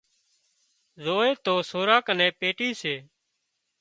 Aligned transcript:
زووي 1.03 1.31
تو 1.45 1.53
سوران 1.69 2.01
ڪنين 2.07 2.31
پيٽي 2.39 2.69
سي 2.81 2.95